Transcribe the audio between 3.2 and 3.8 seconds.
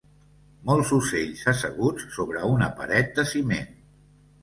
de ciment.